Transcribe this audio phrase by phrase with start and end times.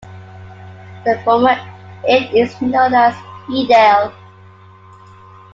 [1.05, 1.55] The former
[2.09, 3.13] Ede is known as
[3.51, 4.11] Ede-Ile.